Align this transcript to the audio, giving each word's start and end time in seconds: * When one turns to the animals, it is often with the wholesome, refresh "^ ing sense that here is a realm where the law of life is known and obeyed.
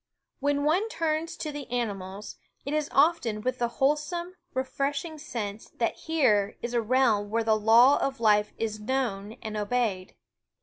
* 0.23 0.25
When 0.39 0.63
one 0.63 0.89
turns 0.89 1.37
to 1.37 1.51
the 1.51 1.69
animals, 1.69 2.35
it 2.65 2.73
is 2.73 2.89
often 2.91 3.41
with 3.41 3.59
the 3.59 3.67
wholesome, 3.77 4.33
refresh 4.51 5.03
"^ 5.03 5.05
ing 5.05 5.19
sense 5.19 5.69
that 5.75 5.93
here 5.93 6.57
is 6.63 6.73
a 6.73 6.81
realm 6.81 7.29
where 7.29 7.43
the 7.43 7.55
law 7.55 7.99
of 7.99 8.19
life 8.19 8.51
is 8.57 8.79
known 8.79 9.33
and 9.43 9.55
obeyed. 9.55 10.15